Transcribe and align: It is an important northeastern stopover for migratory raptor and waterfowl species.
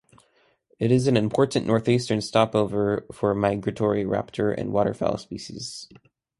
It 0.79 0.91
is 0.91 1.05
an 1.05 1.15
important 1.15 1.67
northeastern 1.67 2.21
stopover 2.21 3.05
for 3.13 3.35
migratory 3.35 4.03
raptor 4.03 4.51
and 4.51 4.73
waterfowl 4.73 5.19
species. 5.19 5.87